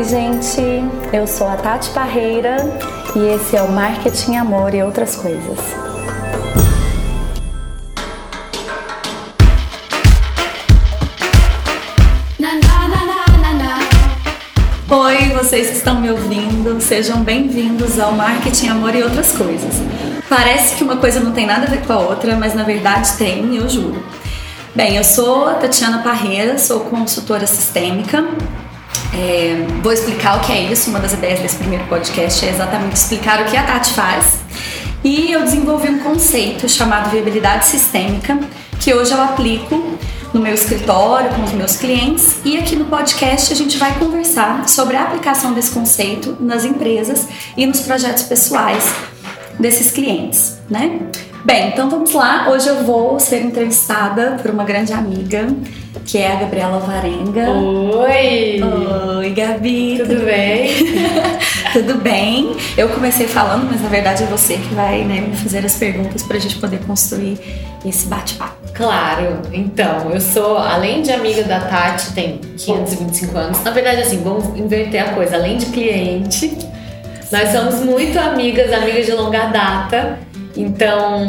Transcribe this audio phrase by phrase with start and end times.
[0.00, 0.62] Oi, gente.
[1.12, 2.56] Eu sou a Tati Parreira
[3.14, 5.58] e esse é o Marketing Amor e outras coisas.
[14.88, 19.74] Oi, vocês que estão me ouvindo, sejam bem-vindos ao Marketing Amor e outras coisas.
[20.30, 23.18] Parece que uma coisa não tem nada a ver com a outra, mas na verdade
[23.18, 24.02] tem, eu juro.
[24.74, 28.24] Bem, eu sou a Tatiana Parreira, sou consultora sistêmica.
[29.12, 30.90] É, vou explicar o que é isso.
[30.90, 34.40] Uma das ideias desse primeiro podcast é exatamente explicar o que a Tati faz.
[35.02, 38.38] E eu desenvolvi um conceito chamado viabilidade sistêmica,
[38.78, 39.98] que hoje eu aplico
[40.32, 44.68] no meu escritório com os meus clientes e aqui no podcast a gente vai conversar
[44.68, 48.84] sobre a aplicação desse conceito nas empresas e nos projetos pessoais
[49.58, 51.00] desses clientes, né?
[51.44, 52.50] Bem, então vamos lá.
[52.50, 55.48] Hoje eu vou ser entrevistada por uma grande amiga,
[56.04, 57.48] que é a Gabriela Varenga.
[57.50, 58.60] Oi!
[59.18, 59.96] Oi, Gabi.
[59.96, 60.70] Tudo, tudo bem?
[61.72, 62.56] tudo bem?
[62.76, 66.22] Eu comecei falando, mas na verdade é você que vai né, me fazer as perguntas
[66.22, 67.38] para a gente poder construir
[67.86, 68.56] esse bate-papo.
[68.74, 73.64] Claro, então, eu sou, além de amiga da Tati, tem 525 anos.
[73.64, 75.36] Na verdade, assim, vamos inverter a coisa.
[75.36, 76.56] Além de cliente,
[77.32, 80.18] nós somos muito amigas, amigas de longa data.
[80.56, 81.26] Então,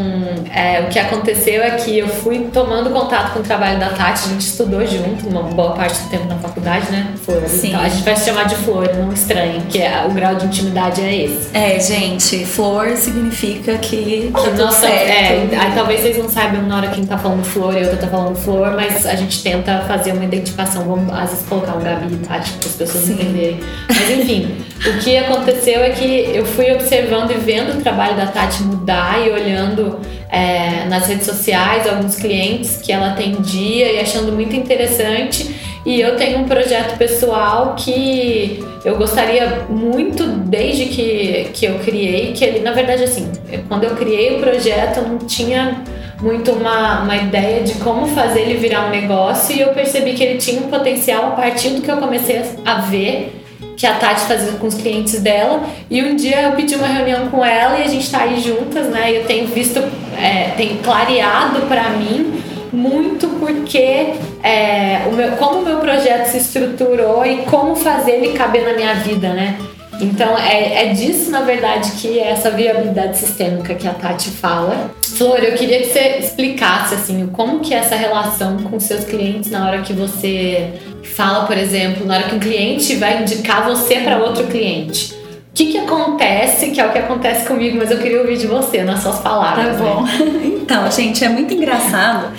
[0.53, 4.25] é, o que aconteceu é que eu fui tomando contato com o trabalho da Tati,
[4.25, 7.13] a gente estudou junto uma boa parte do tempo na faculdade, né?
[7.23, 7.43] Flor.
[7.47, 7.69] Sim.
[7.69, 10.45] Então, a gente vai se chamar de Flor, não estranhe, que é, o grau de
[10.45, 11.55] intimidade é esse.
[11.55, 16.87] É, gente, Flor significa que, que Nossa, é, aí talvez vocês não saibam na hora
[16.89, 20.25] quem tá falando Flor e outra tá falando Flor, mas a gente tenta fazer uma
[20.25, 23.13] identificação, vamos às vezes colocar um Gabi e Tati para as pessoas Sim.
[23.13, 23.59] entenderem.
[23.87, 28.27] Mas enfim, o que aconteceu é que eu fui observando e vendo o trabalho da
[28.27, 34.31] Tati mudar e olhando é, nas redes sociais alguns clientes que ela atendia e achando
[34.31, 35.55] muito interessante.
[35.85, 42.33] E eu tenho um projeto pessoal que eu gostaria muito, desde que, que eu criei,
[42.33, 43.31] que ele, na verdade, assim,
[43.67, 45.83] quando eu criei o projeto, eu não tinha
[46.21, 50.23] muito uma, uma ideia de como fazer ele virar um negócio e eu percebi que
[50.23, 53.40] ele tinha um potencial a partir do que eu comecei a ver
[53.81, 55.63] que a Tati fazia com os clientes dela.
[55.89, 58.85] E um dia eu pedi uma reunião com ela e a gente tá aí juntas,
[58.89, 59.11] né?
[59.11, 59.79] E eu tenho visto,
[60.21, 66.37] é, tem clareado para mim muito porque é, o meu, como o meu projeto se
[66.37, 69.57] estruturou e como fazer ele caber na minha vida, né?
[70.01, 74.91] Então é, é disso, na verdade, que é essa viabilidade sistêmica que a Tati fala.
[75.03, 79.51] Flor, eu queria que você explicasse assim, como que é essa relação com seus clientes
[79.51, 80.73] na hora que você
[81.15, 85.13] fala, por exemplo, na hora que um cliente vai indicar você para outro cliente.
[85.13, 88.47] O que, que acontece, que é o que acontece comigo, mas eu queria ouvir de
[88.47, 89.77] você, nas suas palavras.
[89.77, 90.01] Tá bom.
[90.01, 90.41] Né?
[90.63, 92.31] então, gente, é muito engraçado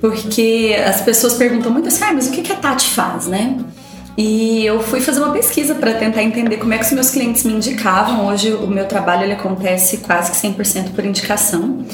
[0.00, 3.56] porque as pessoas perguntam muito assim, ah, mas o que, que a Tati faz, né?
[4.16, 7.44] E eu fui fazer uma pesquisa para tentar entender como é que os meus clientes
[7.44, 8.26] me indicavam.
[8.26, 11.84] Hoje o meu trabalho ele acontece quase que 100% por indicação.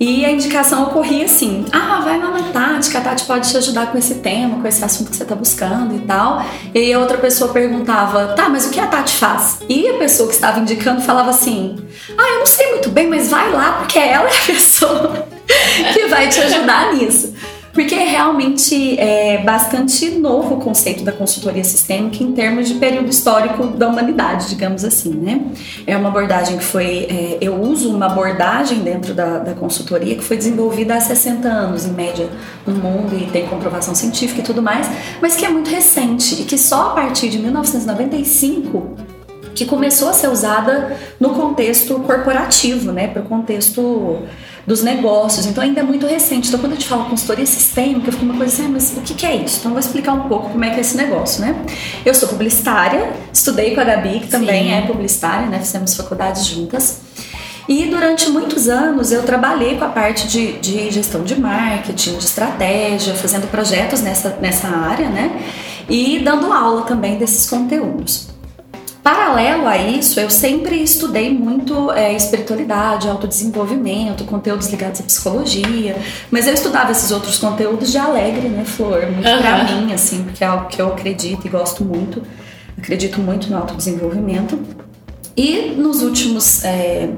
[0.00, 3.92] E a indicação ocorria assim: ah, vai lá na Tati, a Tati pode te ajudar
[3.92, 6.44] com esse tema, com esse assunto que você está buscando e tal.
[6.74, 9.60] E a outra pessoa perguntava: tá, mas o que a Tati faz?
[9.68, 11.76] E a pessoa que estava indicando falava assim:
[12.18, 15.28] ah, eu não sei muito bem, mas vai lá, porque ela é a pessoa
[15.94, 17.31] que vai te ajudar nisso.
[17.72, 23.08] Porque é realmente é bastante novo o conceito da consultoria sistêmica em termos de período
[23.08, 25.40] histórico da humanidade, digamos assim, né?
[25.86, 27.06] É uma abordagem que foi.
[27.08, 31.86] É, eu uso uma abordagem dentro da, da consultoria que foi desenvolvida há 60 anos,
[31.86, 32.28] em média,
[32.66, 34.88] no mundo, e tem comprovação científica e tudo mais,
[35.20, 38.96] mas que é muito recente e que só a partir de 1995
[39.54, 44.22] que começou a ser usada no contexto corporativo, né, para o contexto
[44.66, 45.46] dos negócios.
[45.46, 46.48] Então ainda é muito recente.
[46.48, 49.26] Então quando a gente fala consultoria sistêmica, fica uma coisa assim, ah, mas o que,
[49.26, 49.58] é isso?
[49.58, 51.54] Então eu vou explicar um pouco como é que é esse negócio, né?
[52.04, 54.72] Eu sou publicitária, estudei com a Gabi, que também Sim.
[54.72, 55.58] é publicitária, né?
[55.58, 57.00] Fizemos faculdades juntas.
[57.68, 62.24] E durante muitos anos eu trabalhei com a parte de, de gestão de marketing, de
[62.24, 65.40] estratégia, fazendo projetos nessa, nessa área, né?
[65.88, 68.31] E dando aula também desses conteúdos.
[69.02, 75.96] Paralelo a isso, eu sempre estudei muito é, espiritualidade, autodesenvolvimento, conteúdos ligados à psicologia,
[76.30, 79.04] mas eu estudava esses outros conteúdos de alegre, né, Flor?
[79.10, 79.38] Muito uhum.
[79.38, 82.22] pra mim, assim, porque é algo que eu acredito e gosto muito.
[82.78, 84.58] Acredito muito no autodesenvolvimento.
[85.36, 87.10] E nos últimos é,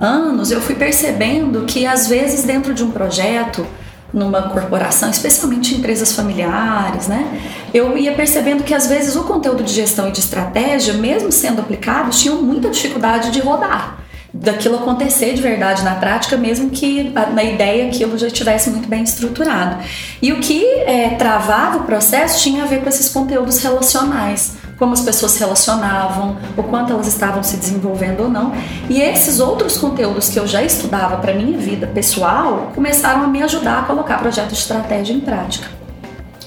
[0.00, 3.66] anos eu fui percebendo que, às vezes, dentro de um projeto,
[4.12, 7.40] numa corporação, especialmente empresas familiares, né?
[7.72, 11.60] Eu ia percebendo que às vezes o conteúdo de gestão e de estratégia, mesmo sendo
[11.60, 13.98] aplicado, tinham muita dificuldade de rodar.
[14.34, 19.02] Daquilo acontecer de verdade na prática, mesmo que na ideia aquilo já estivesse muito bem
[19.02, 19.82] estruturado.
[20.22, 24.92] E o que é, travava o processo tinha a ver com esses conteúdos relacionais como
[24.92, 28.52] as pessoas se relacionavam, o quanto elas estavam se desenvolvendo ou não.
[28.88, 33.42] E esses outros conteúdos que eu já estudava para minha vida pessoal começaram a me
[33.42, 35.68] ajudar a colocar projetos de estratégia em prática.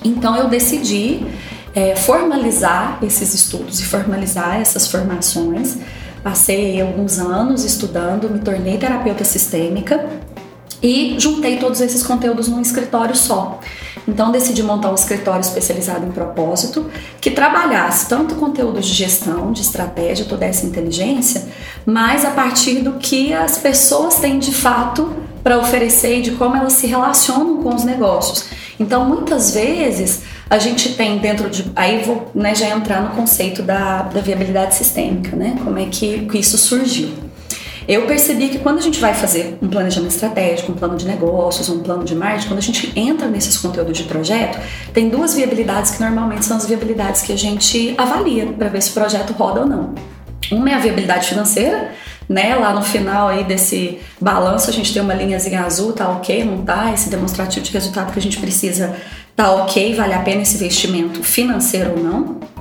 [0.04, 1.26] Então eu decidi
[1.74, 5.78] é, formalizar esses estudos e formalizar essas formações.
[6.24, 10.06] Passei alguns anos estudando, me tornei terapeuta sistêmica
[10.82, 13.60] e juntei todos esses conteúdos num escritório só.
[14.08, 19.62] Então decidi montar um escritório especializado em propósito que trabalhasse tanto conteúdos de gestão, de
[19.62, 21.48] estratégia, toda essa inteligência,
[21.86, 25.12] mas a partir do que as pessoas têm de fato
[25.44, 28.46] para oferecer e de como elas se relacionam com os negócios.
[28.80, 31.72] Então muitas vezes a gente tem dentro de.
[31.76, 35.58] Aí vou né, já entrar no conceito da, da viabilidade sistêmica, né?
[35.64, 37.25] Como é que, que isso surgiu.
[37.88, 41.70] Eu percebi que quando a gente vai fazer um planejamento estratégico, um plano de negócios,
[41.70, 44.60] um plano de marketing, quando a gente entra nesses conteúdos de projeto,
[44.92, 48.90] tem duas viabilidades que normalmente são as viabilidades que a gente avalia para ver se
[48.90, 49.94] o projeto roda ou não.
[50.52, 51.92] Uma é a viabilidade financeira,
[52.28, 52.56] né?
[52.56, 56.64] Lá no final aí desse balanço a gente tem uma linhazinha azul, tá ok, não
[56.64, 56.92] tá?
[56.92, 58.96] Esse demonstrativo de resultado que a gente precisa
[59.36, 62.55] tá ok, vale a pena esse investimento financeiro ou não.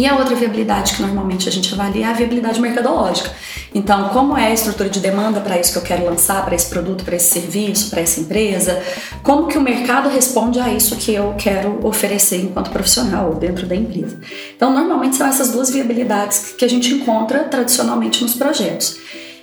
[0.00, 3.30] E a outra viabilidade que normalmente a gente avalia é a viabilidade mercadológica.
[3.74, 6.70] Então, como é a estrutura de demanda para isso que eu quero lançar, para esse
[6.70, 8.82] produto, para esse serviço, para essa empresa?
[9.22, 13.76] Como que o mercado responde a isso que eu quero oferecer enquanto profissional dentro da
[13.76, 14.18] empresa?
[14.56, 18.96] Então, normalmente são essas duas viabilidades que a gente encontra tradicionalmente nos projetos.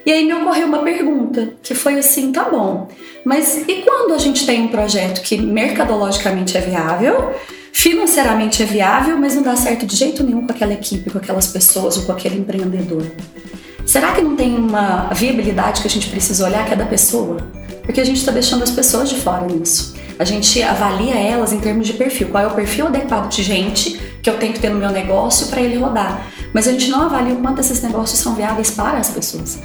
[0.07, 2.87] E aí me ocorreu uma pergunta, que foi assim, tá bom,
[3.23, 7.35] mas e quando a gente tem um projeto que mercadologicamente é viável,
[7.77, 11.45] financeiramente é viável, mas não dá certo de jeito nenhum com aquela equipe, com aquelas
[11.45, 13.05] pessoas ou com aquele empreendedor.
[13.85, 17.37] Será que não tem uma viabilidade que a gente precisa olhar que é da pessoa?
[17.83, 19.95] Porque a gente está deixando as pessoas de fora nisso.
[20.17, 22.29] A gente avalia elas em termos de perfil.
[22.29, 25.45] Qual é o perfil adequado de gente que eu tenho que ter no meu negócio
[25.47, 26.27] para ele rodar?
[26.53, 29.59] Mas a gente não avalia o quanto esses negócios são viáveis para as pessoas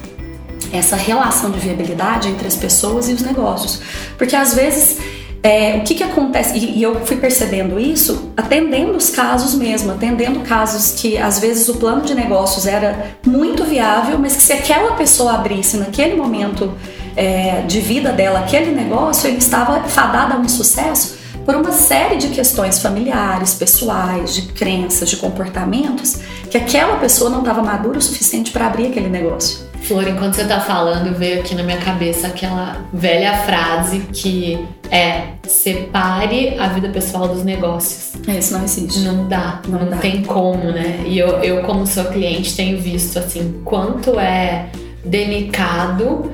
[0.72, 3.82] essa relação de viabilidade entre as pessoas e os negócios.
[4.16, 4.96] Porque às vezes
[5.42, 6.56] é, o que, que acontece?
[6.56, 11.68] E, e, eu fui percebendo isso atendendo os casos mesmo, atendendo casos que às vezes
[11.68, 16.72] o plano de negócios era muito viável, mas que se aquela pessoa abrisse naquele momento
[17.16, 22.18] é, de vida dela aquele negócio, ele estava fadado a um sucesso por uma série
[22.18, 26.18] de questões familiares, pessoais, de crenças, de comportamentos,
[26.48, 29.71] que aquela pessoa não estava madura o suficiente para abrir aquele negócio.
[29.82, 35.32] Flor, enquanto você tá falando, veio aqui na minha cabeça aquela velha frase que é
[35.46, 38.12] separe a vida pessoal dos negócios.
[38.28, 39.00] É, isso não existe.
[39.00, 39.96] Não dá, não, não dá.
[39.96, 41.02] tem como, né?
[41.06, 44.68] E eu, eu, como sua cliente, tenho visto assim quanto é
[45.04, 46.30] delicado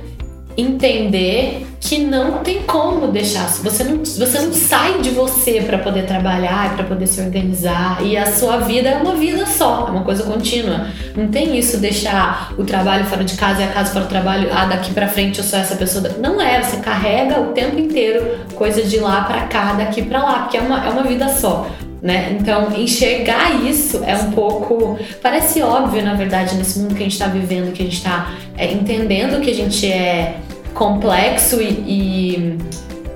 [0.59, 3.49] entender que não tem como deixar.
[3.49, 8.05] Você não, você não sai de você para poder trabalhar, para poder se organizar.
[8.05, 10.89] E a sua vida é uma vida só, é uma coisa contínua.
[11.17, 14.49] Não tem isso deixar o trabalho fora de casa e a casa fora do trabalho.
[14.53, 16.11] Ah, daqui para frente eu sou essa pessoa.
[16.19, 20.39] Não é, você carrega o tempo inteiro coisas de lá para cá, daqui para lá,
[20.41, 21.71] porque é uma, é uma vida só.
[22.01, 22.37] Né?
[22.41, 24.99] Então, enxergar isso é um pouco.
[25.21, 28.35] Parece óbvio, na verdade, nesse mundo que a gente está vivendo, que a gente está
[28.57, 30.37] é, entendendo que a gente é
[30.75, 32.59] complexo e, e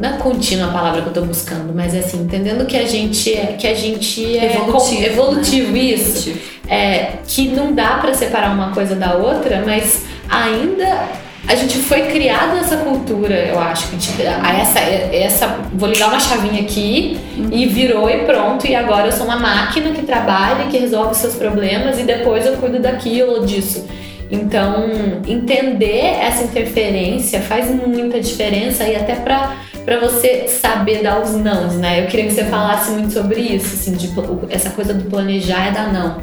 [0.01, 2.85] não é contínua a palavra que eu tô buscando, mas é assim, entendendo que a
[2.85, 5.79] gente é, que a gente é evolutivo, evolutivo né?
[5.79, 6.33] isso,
[6.69, 11.09] é, que não dá para separar uma coisa da outra, mas ainda
[11.47, 16.21] a gente foi criado nessa cultura, eu acho que gente, essa essa vou ligar uma
[16.21, 17.19] chavinha aqui
[17.51, 21.35] e virou e pronto e agora eu sou uma máquina que trabalha, que resolve seus
[21.35, 23.87] problemas e depois eu cuido daquilo ou disso.
[24.31, 24.87] Então,
[25.27, 31.75] entender essa interferência faz muita diferença e até para para você saber dar os nãos,
[31.75, 32.05] né?
[32.05, 34.13] Eu queria que você falasse muito sobre isso, assim, de,
[34.49, 36.19] essa coisa do planejar é dar não.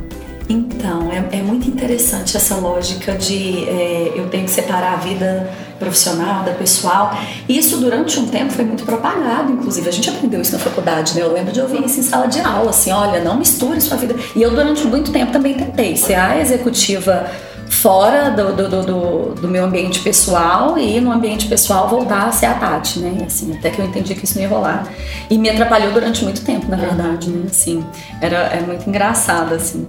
[0.49, 5.47] Então, é, é muito interessante essa lógica de é, eu tenho que separar a vida
[5.77, 7.15] profissional da pessoal.
[7.47, 9.87] E isso durante um tempo foi muito propagado, inclusive.
[9.87, 11.21] A gente aprendeu isso na faculdade, né?
[11.21, 14.15] Eu lembro de ouvir isso em sala de aula, assim, olha, não misture sua vida.
[14.35, 17.29] E eu durante muito tempo também tentei ser a executiva
[17.69, 22.47] fora do, do, do, do, meu ambiente pessoal e no ambiente pessoal voltar a ser
[22.47, 23.25] a Tati, né?
[23.25, 24.87] Assim, até que eu entendi que isso não ia rolar.
[25.29, 27.45] E me atrapalhou durante muito tempo, na verdade, né?
[27.47, 27.85] Assim,
[28.19, 29.87] era, é muito engraçado, assim,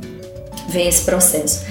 [0.71, 1.67] ver esse processo.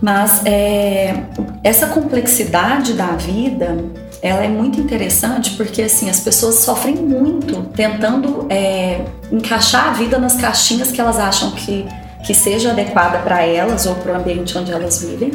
[0.00, 1.24] Mas é,
[1.62, 3.76] essa complexidade da vida,
[4.22, 10.18] ela é muito interessante porque, assim, as pessoas sofrem muito tentando é, encaixar a vida
[10.18, 11.86] nas caixinhas que elas acham que
[12.24, 15.32] que seja adequada para elas ou para o ambiente onde elas vivem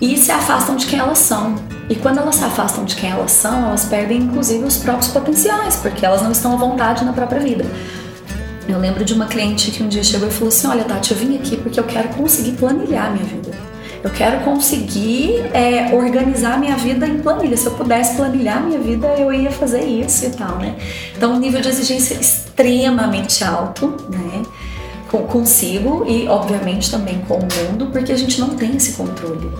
[0.00, 1.54] e se afastam de quem elas são.
[1.88, 5.76] E quando elas se afastam de quem elas são, elas perdem inclusive os próprios potenciais,
[5.76, 7.64] porque elas não estão à vontade na própria vida.
[8.68, 11.16] Eu lembro de uma cliente que um dia chegou e falou assim: Olha, Tati, eu
[11.16, 13.56] vim aqui porque eu quero conseguir planilhar minha vida.
[14.02, 17.56] Eu quero conseguir é, organizar minha vida em planilha.
[17.56, 20.76] Se eu pudesse planilhar minha vida, eu ia fazer isso e tal, né?
[21.16, 24.42] Então, um nível de exigência extremamente alto, né?
[25.28, 29.50] Consigo e, obviamente, também com o mundo, porque a gente não tem esse controle.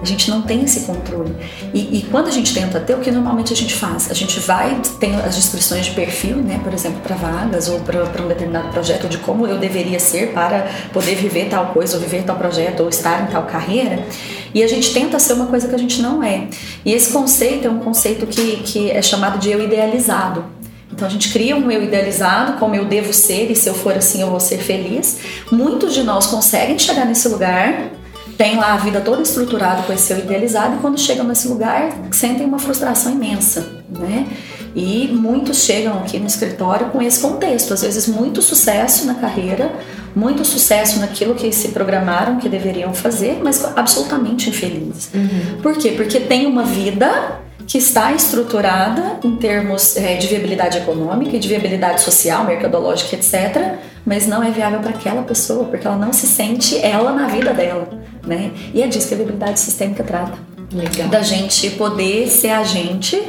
[0.00, 1.34] A gente não tem esse controle.
[1.72, 4.10] E, e, quando a gente tenta ter, o que normalmente a gente faz?
[4.10, 8.22] A gente vai, tem as descrições de perfil, né, por exemplo, para vagas ou para
[8.22, 12.24] um determinado projeto, de como eu deveria ser para poder viver tal coisa, ou viver
[12.24, 14.04] tal projeto, ou estar em tal carreira.
[14.54, 16.48] E a gente tenta ser uma coisa que a gente não é.
[16.84, 20.44] E esse conceito é um conceito que, que é chamado de eu idealizado.
[20.92, 23.94] Então a gente cria um eu idealizado, como eu devo ser, e se eu for
[23.94, 25.18] assim eu vou ser feliz.
[25.50, 27.90] Muitos de nós conseguem chegar nesse lugar
[28.36, 31.90] tem lá a vida toda estruturada com esse seu idealizado e quando chegam nesse lugar
[32.10, 34.26] sentem uma frustração imensa, né?
[34.74, 39.72] E muitos chegam aqui no escritório com esse contexto, às vezes muito sucesso na carreira,
[40.14, 45.10] muito sucesso naquilo que se programaram que deveriam fazer, mas absolutamente infelizes.
[45.14, 45.62] Uhum.
[45.62, 45.92] Por quê?
[45.92, 51.48] Porque tem uma vida que está estruturada em termos é, de viabilidade econômica e de
[51.48, 53.74] viabilidade social, mercadológica, etc.,
[54.04, 57.52] mas não é viável para aquela pessoa, porque ela não se sente ela na vida
[57.52, 57.88] dela,
[58.26, 58.50] né?
[58.74, 60.38] E é disso que a viabilidade sistêmica trata.
[60.72, 61.08] Legal.
[61.08, 63.22] Da gente poder ser agente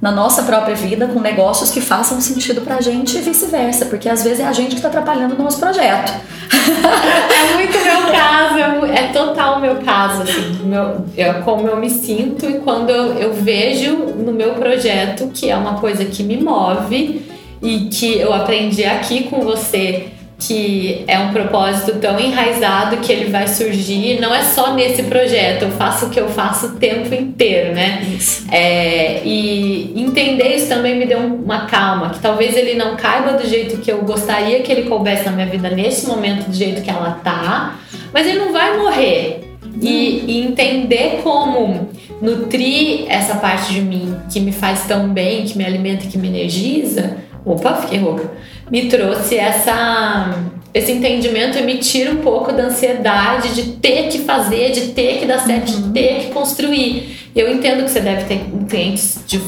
[0.00, 4.24] na nossa própria vida com negócios que façam sentido pra gente e vice-versa, porque às
[4.24, 6.10] vezes é a gente que tá atrapalhando o nosso projeto.
[6.50, 11.76] é muito meu caso, é, é total o meu caso, assim, meu, é como eu
[11.76, 16.22] me sinto e quando eu, eu vejo no meu projeto que é uma coisa que
[16.22, 17.22] me move
[17.62, 20.08] e que eu aprendi aqui com você
[20.40, 25.62] que é um propósito tão enraizado que ele vai surgir não é só nesse projeto,
[25.64, 28.02] eu faço o que eu faço o tempo inteiro, né?
[28.16, 28.46] Isso.
[28.50, 33.46] É, e entender isso também me deu uma calma, que talvez ele não caiba do
[33.46, 36.90] jeito que eu gostaria que ele coubesse na minha vida nesse momento, do jeito que
[36.90, 37.78] ela tá,
[38.12, 39.46] mas ele não vai morrer.
[39.80, 45.56] E, e entender como nutrir essa parte de mim que me faz tão bem, que
[45.56, 47.18] me alimenta, que me energiza.
[47.44, 48.30] Opa, fiquei rouca
[48.70, 54.20] me trouxe essa esse entendimento e me tira um pouco da ansiedade de ter que
[54.20, 55.82] fazer, de ter que dar certo, uhum.
[55.82, 57.18] de ter que construir.
[57.34, 59.40] Eu entendo que você deve ter clientes de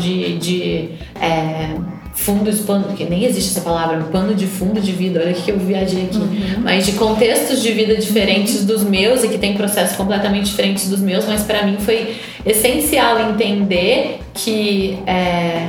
[0.00, 0.88] de, de
[1.20, 1.76] é,
[2.14, 5.58] fundos, pano, que nem existe essa palavra, pano de fundo de vida, olha que eu
[5.58, 6.60] viajei aqui, uhum.
[6.62, 11.00] mas de contextos de vida diferentes dos meus e que tem processos completamente diferentes dos
[11.00, 12.16] meus, mas para mim foi
[12.46, 15.68] essencial entender que é,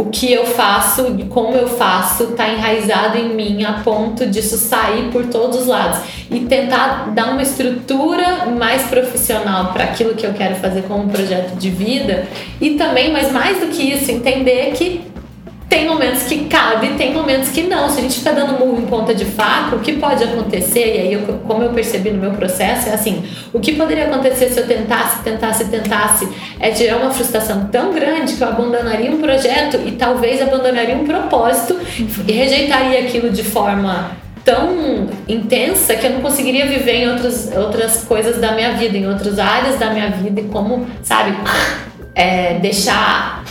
[0.00, 4.56] o que eu faço e como eu faço está enraizado em mim a ponto disso
[4.56, 6.00] sair por todos os lados.
[6.30, 11.54] E tentar dar uma estrutura mais profissional para aquilo que eu quero fazer como projeto
[11.56, 12.26] de vida.
[12.58, 15.02] E também, mas mais do que isso, entender que
[15.70, 17.88] tem momentos que cabe, tem momentos que não.
[17.88, 20.98] Se a gente ficar dando murro em ponta de faca, o que pode acontecer, e
[20.98, 23.22] aí eu, como eu percebi no meu processo, é assim,
[23.52, 28.34] o que poderia acontecer se eu tentasse, tentasse, tentasse, é gerar uma frustração tão grande
[28.34, 31.78] que eu abandonaria um projeto e talvez abandonaria um propósito
[32.26, 34.10] e rejeitaria aquilo de forma
[34.44, 39.06] tão intensa que eu não conseguiria viver em outros, outras coisas da minha vida, em
[39.06, 41.36] outras áreas da minha vida e como, sabe,
[42.14, 43.44] é, deixar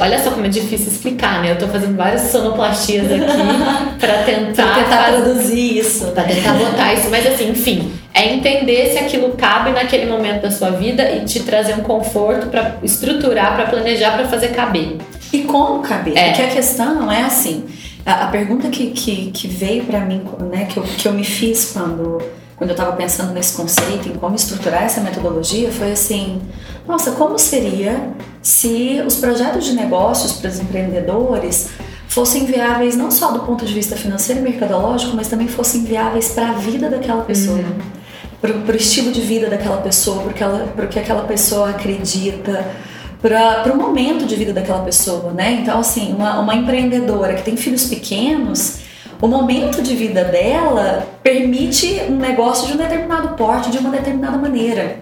[0.00, 1.52] Olha só como é difícil explicar, né?
[1.52, 3.20] Eu tô fazendo várias sonoplastias aqui
[4.00, 6.06] para tentar, pra tentar produzir isso.
[6.08, 7.08] Pra tentar botar isso.
[7.08, 11.40] Mas assim, enfim, é entender se aquilo cabe naquele momento da sua vida e te
[11.44, 14.96] trazer um conforto para estruturar, para planejar, para fazer caber.
[15.32, 16.16] E como caber?
[16.16, 16.30] É.
[16.30, 17.64] Porque a questão é assim.
[18.04, 21.24] A, a pergunta que, que, que veio para mim, né, que eu, que eu me
[21.24, 22.20] fiz quando
[22.58, 26.42] quando eu estava pensando nesse conceito, em como estruturar essa metodologia, foi assim:
[26.88, 28.10] nossa, como seria
[28.42, 31.68] se os projetos de negócios para os empreendedores
[32.08, 36.30] fossem viáveis não só do ponto de vista financeiro e mercadológico, mas também fossem viáveis
[36.30, 37.78] para a vida daquela pessoa, uhum.
[38.40, 42.66] para o estilo de vida daquela pessoa, para o que aquela pessoa acredita,
[43.20, 45.58] para o momento de vida daquela pessoa, né?
[45.60, 48.78] Então, assim, uma, uma empreendedora que tem filhos pequenos
[49.20, 54.38] o momento de vida dela permite um negócio de um determinado porte, de uma determinada
[54.38, 55.00] maneira,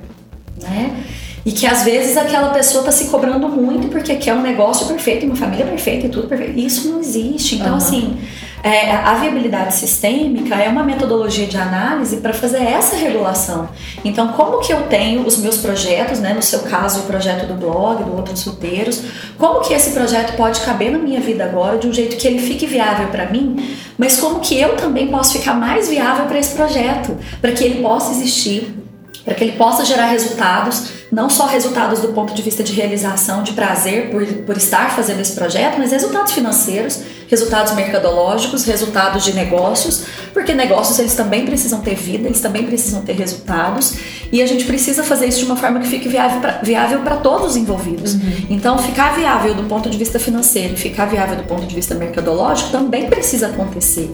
[0.63, 1.05] né?
[1.47, 5.25] E que às vezes aquela pessoa está se cobrando muito porque quer um negócio perfeito,
[5.25, 6.59] uma família perfeita e tudo perfeito.
[6.59, 7.55] Isso não existe.
[7.55, 7.77] Então, uhum.
[7.77, 8.19] assim,
[8.65, 13.69] é, a viabilidade sistêmica é uma metodologia de análise para fazer essa regulação.
[14.05, 16.35] Então, como que eu tenho os meus projetos, né?
[16.35, 19.01] No seu caso, o projeto do blog, do Outros Roteiros,
[19.39, 22.41] como que esse projeto pode caber na minha vida agora de um jeito que ele
[22.41, 26.57] fique viável para mim, mas como que eu também posso ficar mais viável para esse
[26.57, 28.85] projeto, para que ele possa existir
[29.27, 33.43] para que ele possa gerar resultados, não só resultados do ponto de vista de realização,
[33.43, 39.35] de prazer por, por estar fazendo esse projeto, mas resultados financeiros, resultados mercadológicos, resultados de
[39.35, 43.95] negócios, porque negócios eles também precisam ter vida, eles também precisam ter resultados
[44.33, 47.57] e a gente precisa fazer isso de uma forma que fique viável para todos os
[47.57, 48.15] envolvidos.
[48.15, 48.47] Uhum.
[48.51, 52.71] Então, ficar viável do ponto de vista financeiro, ficar viável do ponto de vista mercadológico
[52.71, 54.11] também precisa acontecer.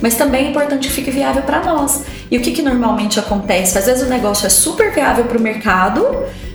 [0.00, 2.02] Mas também é importante que fique viável para nós.
[2.30, 3.78] E o que, que normalmente acontece?
[3.78, 6.04] Às vezes o negócio é super viável para o mercado,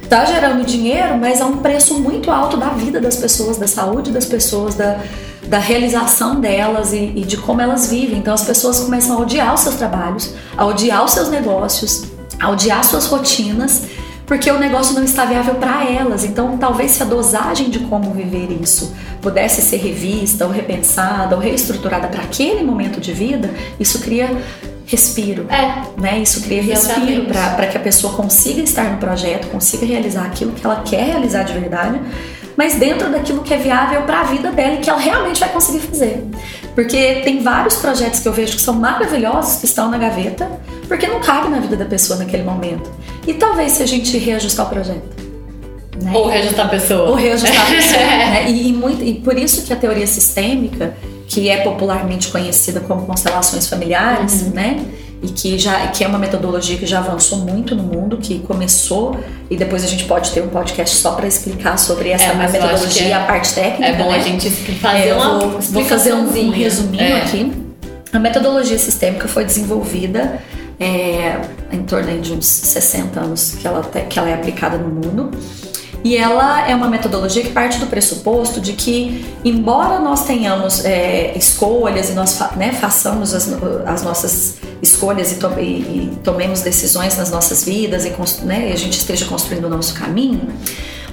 [0.07, 4.11] tá gerando dinheiro, mas a um preço muito alto da vida das pessoas, da saúde
[4.11, 4.99] das pessoas, da,
[5.47, 8.19] da realização delas e, e de como elas vivem.
[8.19, 12.05] Então as pessoas começam a odiar os seus trabalhos, a odiar os seus negócios,
[12.39, 13.83] a odiar suas rotinas
[14.31, 16.23] porque o negócio não está viável para elas.
[16.23, 21.41] Então, talvez se a dosagem de como viver isso pudesse ser revista, ou repensada, ou
[21.41, 24.41] reestruturada para aquele momento de vida, isso cria
[24.85, 25.47] respiro.
[25.49, 25.99] É.
[25.99, 26.19] Né?
[26.19, 30.65] Isso cria respiro para que a pessoa consiga estar no projeto, consiga realizar aquilo que
[30.65, 31.99] ela quer realizar de verdade,
[32.61, 35.49] mas dentro daquilo que é viável para a vida dela e que ela realmente vai
[35.49, 36.23] conseguir fazer.
[36.75, 40.47] Porque tem vários projetos que eu vejo que são maravilhosos, que estão na gaveta,
[40.87, 42.87] porque não cabe na vida da pessoa naquele momento.
[43.25, 45.09] E talvez se a gente reajustar o projeto.
[46.03, 46.11] Né?
[46.13, 47.09] Ou reajustar a pessoa.
[47.09, 47.97] Ou reajustar a pessoa.
[48.05, 48.51] né?
[48.51, 50.95] e, e, muito, e por isso que a teoria sistêmica,
[51.27, 54.49] que é popularmente conhecida como constelações familiares, uhum.
[54.51, 54.85] né?
[55.21, 59.17] E que já que é uma metodologia que já avançou muito no mundo, que começou
[59.49, 63.07] e depois a gente pode ter um podcast só para explicar sobre essa é, metodologia
[63.07, 63.85] é, a parte técnica.
[63.85, 64.17] É bom né?
[64.17, 67.21] a gente fazer é, uma vou, vou fazer um, um resuminho é.
[67.21, 67.51] aqui.
[68.11, 70.41] A metodologia sistêmica foi desenvolvida
[70.79, 71.39] é,
[71.71, 75.31] em torno de uns 60 anos que ela, que ela é aplicada no mundo.
[76.03, 81.37] E ela é uma metodologia que parte do pressuposto de que, embora nós tenhamos é,
[81.37, 83.47] escolhas e nós né, façamos as,
[83.85, 88.77] as, nossas escolhas e, to e, e, tomemos decisões nas nossas vidas e né, a
[88.77, 90.49] gente esteja construindo o nosso caminho,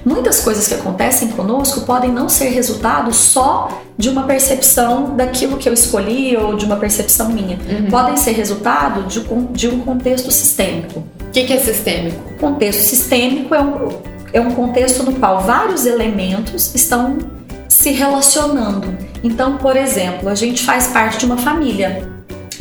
[0.05, 5.69] muitas coisas que acontecem conosco podem não ser resultado só de uma percepção daquilo que
[5.69, 7.59] eu escolhi ou de uma percepção minha.
[7.59, 7.91] Uhum.
[7.91, 9.21] Podem ser resultado de,
[9.53, 11.01] de um contexto sistêmico.
[11.21, 12.19] O que, que é sistêmico?
[12.41, 17.19] Contexto sistêmico é um é um contexto no qual vários elementos estão
[17.69, 18.97] se relacionando.
[19.23, 22.09] Então, por exemplo, a gente faz parte de uma família.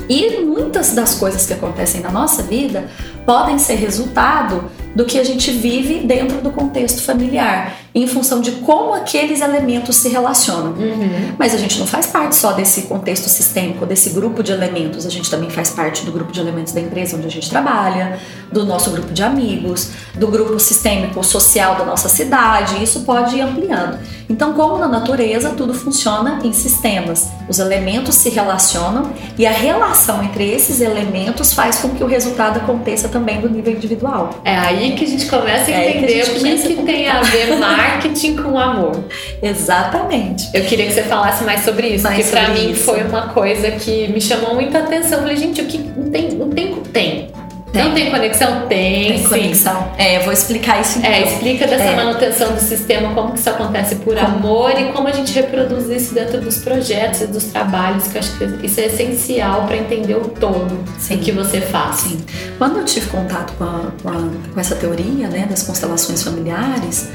[0.10, 2.86] E muitas das coisas que acontecem na nossa vida
[3.26, 4.66] podem ser resultado
[4.98, 9.96] do que a gente vive dentro do contexto familiar, em função de como aqueles elementos
[9.96, 10.72] se relacionam.
[10.72, 11.36] Uhum.
[11.38, 15.10] Mas a gente não faz parte só desse contexto sistêmico, desse grupo de elementos, a
[15.12, 18.18] gente também faz parte do grupo de elementos da empresa onde a gente trabalha,
[18.52, 23.42] do nosso grupo de amigos, do grupo sistêmico social da nossa cidade, isso pode ir
[23.42, 24.00] ampliando.
[24.28, 27.30] Então, como na natureza, tudo funciona em sistemas.
[27.48, 32.58] Os elementos se relacionam e a relação entre esses elementos faz com que o resultado
[32.58, 34.42] aconteça também do nível individual.
[34.44, 37.58] É aí que a gente começa a é entender o que, que tem a ver
[37.58, 39.04] marketing com amor.
[39.42, 40.50] Exatamente.
[40.54, 43.72] Eu queria que você falasse mais sobre isso, mais porque para mim foi uma coisa
[43.72, 45.20] que me chamou muita atenção.
[45.20, 47.30] Eu falei, gente, o que não tem, não tem, tem.
[47.72, 47.84] Tem.
[47.84, 48.68] Não tem conexão?
[48.68, 49.28] Tem, tem sim.
[49.28, 49.92] conexão.
[49.98, 51.12] É, eu vou explicar isso então.
[51.12, 51.96] É, explica dessa é.
[51.96, 54.28] manutenção do sistema, como que isso acontece por como?
[54.28, 58.20] amor e como a gente reproduz isso dentro dos projetos e dos trabalhos, que eu
[58.20, 61.18] acho que isso é essencial para entender o todo sim.
[61.18, 61.98] que você faz.
[61.98, 62.26] Sim.
[62.58, 67.10] Quando eu tive contato com, a, com, a, com essa teoria né, das constelações familiares,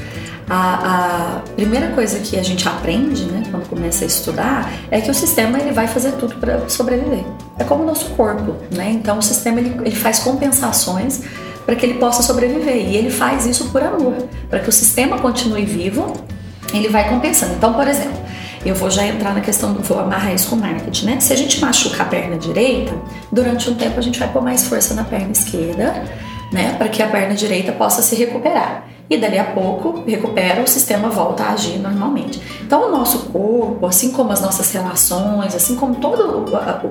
[0.55, 5.09] a, a, primeira coisa que a gente aprende, né, quando começa a estudar, é que
[5.09, 7.23] o sistema ele vai fazer tudo para sobreviver.
[7.57, 8.91] É como o nosso corpo, né?
[8.91, 11.21] Então o sistema ele, ele faz compensações
[11.65, 15.17] para que ele possa sobreviver e ele faz isso por amor, para que o sistema
[15.17, 16.13] continue vivo.
[16.71, 17.53] Ele vai compensando.
[17.53, 18.19] Então, por exemplo,
[18.63, 21.19] eu vou já entrar na questão do vou amarrar isso com marketing, né?
[21.19, 22.93] Se a gente machuca a perna direita,
[23.31, 26.03] durante um tempo a gente vai pôr mais força na perna esquerda,
[26.53, 30.67] né, para que a perna direita possa se recuperar e dali a pouco recupera, o
[30.67, 32.41] sistema volta a agir normalmente.
[32.61, 36.81] Então, o nosso corpo, assim como as nossas relações, assim como todo a,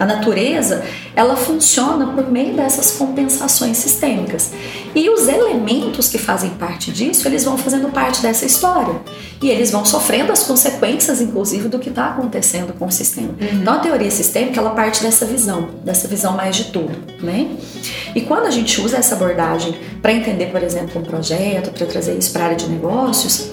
[0.00, 0.82] a natureza,
[1.14, 4.50] ela funciona por meio dessas compensações sistêmicas.
[4.94, 8.94] E os elementos que fazem parte disso, eles vão fazendo parte dessa história.
[9.42, 13.34] E eles vão sofrendo as consequências, inclusive, do que está acontecendo com o sistema.
[13.38, 13.60] Uhum.
[13.60, 17.50] Então, a teoria sistêmica, ela parte dessa visão, dessa visão mais de tudo, né?
[18.14, 22.16] E quando a gente usa essa abordagem para entender, por exemplo, um projeto, para trazer
[22.16, 23.50] isso para a área de negócios,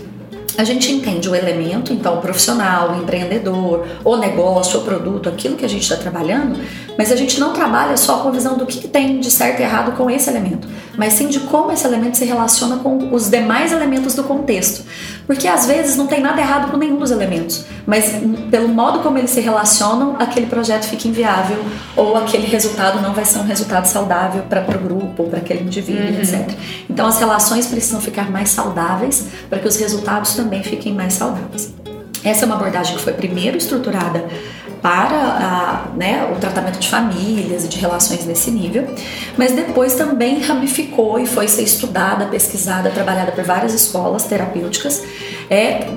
[0.58, 5.56] a gente entende o elemento, então o profissional, o empreendedor, o negócio, o produto, aquilo
[5.56, 6.60] que a gente está trabalhando,
[6.98, 9.64] mas a gente não trabalha só com a visão do que tem de certo e
[9.64, 10.68] errado com esse elemento,
[10.98, 14.84] mas sim de como esse elemento se relaciona com os demais elementos do contexto.
[15.28, 18.14] Porque às vezes não tem nada errado com nenhum dos elementos, mas
[18.50, 21.64] pelo modo como eles se relacionam, aquele projeto fica inviável
[21.96, 25.64] ou aquele resultado não vai ser um resultado saudável para o grupo ou para aquele
[25.64, 26.20] indivíduo, uhum.
[26.20, 26.50] etc.
[26.90, 31.74] Então as relações precisam ficar mais saudáveis para que os resultados também fiquem mais saudáveis.
[32.24, 34.26] Essa é uma abordagem que foi primeiro estruturada
[34.82, 38.88] para a, né, o tratamento de famílias e de relações nesse nível,
[39.38, 45.04] mas depois também ramificou e foi ser estudada, pesquisada, trabalhada por várias escolas terapêuticas,
[45.50, 45.88] é,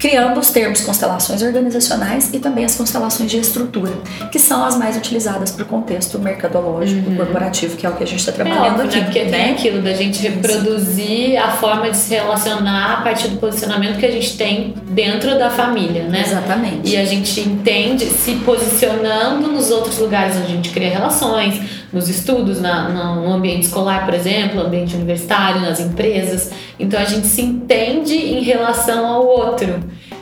[0.00, 3.92] criando os termos constelações organizacionais e também as constelações de estrutura,
[4.32, 7.16] que são as mais utilizadas para o contexto mercadológico, uhum.
[7.16, 8.96] corporativo, que é o que a gente está trabalhando é aqui.
[8.96, 9.04] Né?
[9.04, 9.30] Porque né?
[9.30, 14.06] tem aquilo da gente reproduzir a forma de se relacionar a partir do posicionamento que
[14.06, 16.22] a gente tem dentro da família, né?
[16.22, 16.88] Exatamente.
[16.88, 21.60] E a gente entende se posicionando nos outros lugares onde a gente cria relações,
[21.92, 26.50] nos estudos, na, no ambiente escolar, por exemplo, ambiente universitário, nas empresas.
[26.78, 29.80] Então a gente se entende em relação ao outro.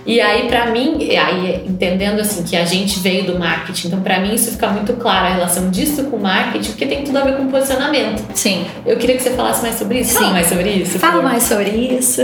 [0.08, 4.18] E aí, para mim, aí entendendo assim que a gente veio do marketing, então para
[4.18, 7.24] mim isso fica muito claro a relação disso com o marketing, porque tem tudo a
[7.24, 8.24] ver com posicionamento.
[8.34, 8.64] Sim.
[8.86, 10.12] Eu queria que você falasse mais sobre isso.
[10.12, 10.18] Sim.
[10.20, 10.98] Fala mais sobre isso.
[10.98, 12.22] Fala mais sobre isso.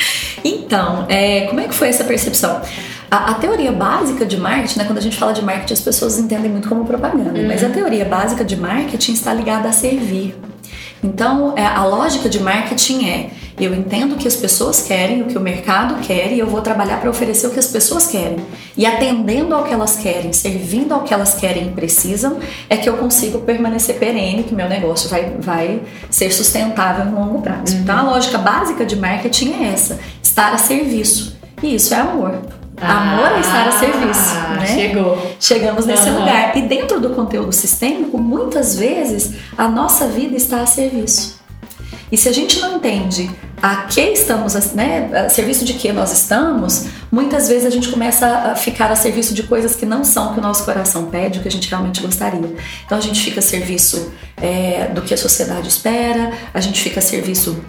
[0.42, 2.62] então, é, como é que foi essa percepção?
[3.10, 6.18] A, a, teoria básica de marketing, né, quando a gente fala de marketing, as pessoas
[6.18, 7.46] entendem muito como propaganda, uhum.
[7.46, 10.34] mas a teoria básica de marketing está ligada a servir.
[11.02, 15.26] Então, é, a lógica de marketing é: eu entendo o que as pessoas querem, o
[15.26, 18.38] que o mercado quer, e eu vou trabalhar para oferecer o que as pessoas querem.
[18.76, 22.38] E atendendo ao que elas querem, servindo ao que elas querem e precisam,
[22.68, 27.42] é que eu consigo permanecer perene, que meu negócio vai, vai ser sustentável no longo
[27.42, 27.74] prazo.
[27.74, 27.82] Uhum.
[27.82, 31.36] Então, a lógica básica de marketing é essa: estar a serviço.
[31.62, 32.55] E isso é amor.
[32.80, 34.34] Amor é estar a serviço.
[34.34, 34.66] Ah, né?
[34.66, 35.36] Chegou.
[35.40, 36.20] Chegamos nesse uhum.
[36.20, 36.56] lugar.
[36.56, 41.36] E dentro do conteúdo sistêmico, muitas vezes a nossa vida está a serviço.
[42.10, 43.28] E se a gente não entende
[43.60, 48.26] a que estamos, né, a serviço de que nós estamos, muitas vezes a gente começa
[48.26, 51.38] a ficar a serviço de coisas que não são o que o nosso coração pede,
[51.38, 52.54] o que a gente realmente gostaria.
[52.84, 57.00] Então a gente fica a serviço é, do que a sociedade espera, a gente fica
[57.00, 57.60] a serviço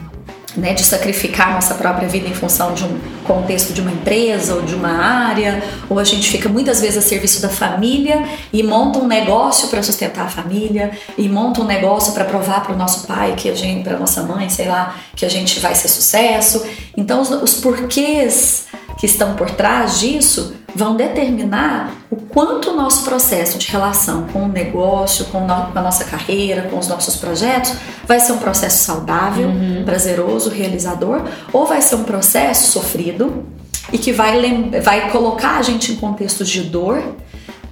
[0.57, 4.63] né, de sacrificar nossa própria vida em função de um contexto de uma empresa ou
[4.63, 8.97] de uma área, ou a gente fica muitas vezes a serviço da família e monta
[8.97, 13.05] um negócio para sustentar a família e monta um negócio para provar para o nosso
[13.05, 16.65] pai que a gente, para nossa mãe, sei lá, que a gente vai ser sucesso.
[16.95, 18.65] Então os, os porquês
[18.97, 24.43] que estão por trás disso vão determinar o quanto o nosso processo de relação com
[24.43, 27.73] o negócio, com, a nossa carreira, com os nossos projetos,
[28.05, 29.83] vai ser um processo saudável, uhum.
[29.83, 33.43] prazeroso, realizador, ou vai ser um processo sofrido
[33.91, 37.01] e que vai, vai colocar a gente em contextos de dor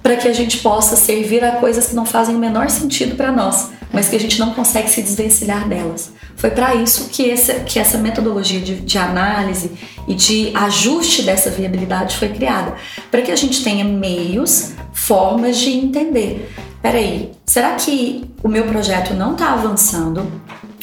[0.06, 3.32] para que a gente possa servir a coisas que não fazem o menor sentido para
[3.32, 6.12] nós, mas que a gente não consegue se desvencilhar delas.
[6.36, 9.72] Foi para isso que, esse, que essa metodologia de, de análise
[10.06, 12.76] e de ajuste dessa viabilidade foi criada,
[13.10, 16.54] para que a gente tenha meios, formas de entender.
[16.80, 20.24] Peraí, será que o meu projeto não está avançando?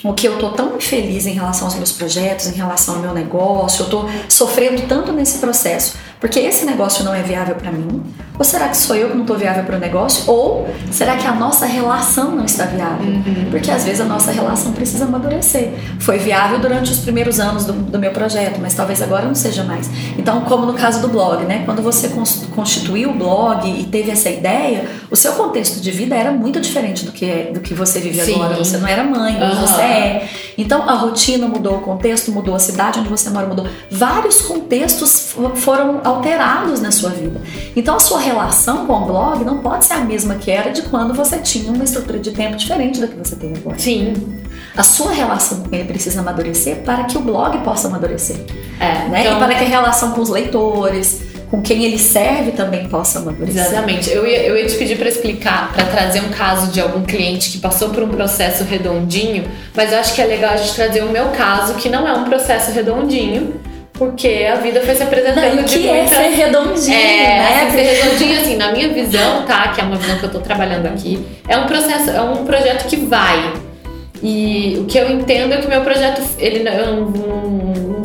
[0.04, 3.14] o que eu tô tão infeliz em relação aos meus projetos, em relação ao meu
[3.14, 8.02] negócio, eu tô sofrendo tanto nesse processo porque esse negócio não é viável para mim?
[8.40, 10.24] Ou será que sou eu que não estou viável para o negócio?
[10.32, 13.08] Ou será que a nossa relação não está viável?
[13.08, 13.48] Uhum.
[13.52, 15.74] Porque às vezes a nossa relação precisa amadurecer.
[16.00, 19.66] Foi viável durante os primeiros anos do, do, meu projeto, mas talvez agora não seja
[19.66, 19.90] mais.
[20.18, 21.64] Então, como no caso do blog, né?
[21.66, 22.10] Quando você
[22.56, 27.04] constituiu o blog e teve essa ideia, o seu contexto de vida era muito diferente
[27.04, 28.36] do que, é, do que você vive Sim.
[28.36, 28.56] agora.
[28.56, 29.56] Você não era mãe, uhum.
[29.60, 30.30] você é.
[30.58, 33.68] Então, a rotina mudou, o contexto mudou, a cidade onde você mora mudou.
[33.92, 37.42] Vários contextos foram alterados na sua vida.
[37.76, 40.84] Então a sua relação com o blog não pode ser a mesma que era de
[40.84, 43.78] quando você tinha uma estrutura de tempo diferente da que você tem agora.
[43.78, 44.14] Sim.
[44.76, 48.38] A sua relação com ele precisa amadurecer para que o blog possa amadurecer.
[48.80, 49.22] É, né?
[49.22, 49.38] Então...
[49.38, 51.22] E para que a relação com os leitores,
[51.54, 53.64] com quem ele serve também possa amadurecer.
[53.64, 54.10] Exatamente.
[54.10, 57.52] Eu ia, eu ia te pedir para explicar, para trazer um caso de algum cliente
[57.52, 59.46] que passou por um processo redondinho,
[59.76, 62.14] mas eu acho que é legal a gente trazer o meu caso, que não é
[62.14, 63.62] um processo redondinho
[64.04, 67.72] porque a vida foi se apresentando não, de que é ser redondinho, é, né?
[67.72, 69.70] Ser redondinho, assim, na minha visão, tá?
[69.70, 71.26] Que é uma visão que eu tô trabalhando aqui.
[71.48, 73.54] É um processo, é um projeto que vai.
[74.22, 77.12] E o que eu entendo é que o meu projeto, ele eu não,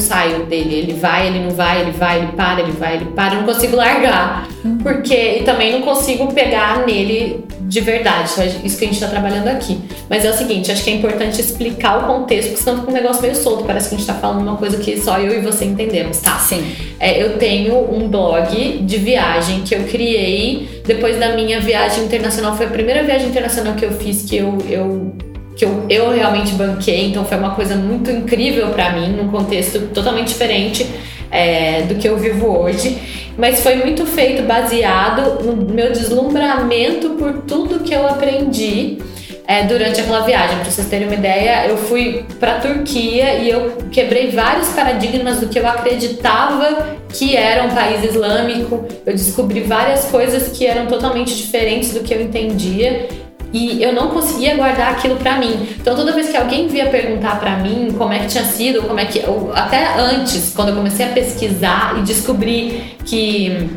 [0.08, 0.74] não, não saio dele.
[0.74, 3.34] Ele vai, ele não vai, ele vai, ele para, ele vai, ele para.
[3.34, 4.48] Eu não consigo largar.
[4.82, 8.30] Porque e também não consigo pegar nele de verdade.
[8.32, 9.78] Então, é isso que a gente está trabalhando aqui.
[10.08, 12.94] Mas é o seguinte, acho que é importante explicar o contexto, porque senão fica um
[12.94, 13.64] negócio meio solto.
[13.64, 16.38] Parece que a gente está falando uma coisa que só eu e você entendemos, tá?
[16.38, 16.74] Sim.
[16.98, 22.56] É, eu tenho um blog de viagem que eu criei depois da minha viagem internacional.
[22.56, 25.12] Foi a primeira viagem internacional que eu fiz que eu, eu
[25.58, 29.80] que eu, eu realmente banquei, então foi uma coisa muito incrível para mim, num contexto
[29.92, 30.86] totalmente diferente
[31.30, 32.96] é, do que eu vivo hoje
[33.38, 38.98] mas foi muito feito baseado no meu deslumbramento por tudo que eu aprendi
[39.46, 40.56] é, durante aquela viagem.
[40.56, 45.46] Para vocês terem uma ideia, eu fui para Turquia e eu quebrei vários paradigmas do
[45.46, 48.84] que eu acreditava que era um país islâmico.
[49.06, 53.08] Eu descobri várias coisas que eram totalmente diferentes do que eu entendia
[53.52, 55.68] e eu não conseguia guardar aquilo para mim.
[55.80, 59.00] Então toda vez que alguém via perguntar para mim como é que tinha sido, como
[59.00, 59.22] é que
[59.54, 63.70] até antes, quando eu comecei a pesquisar e descobri que